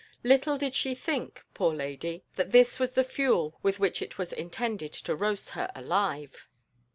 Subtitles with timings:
[0.23, 4.33] Little did she think, poor lady, that this was the fuel with which it was
[4.33, 6.49] intended to roast her alive!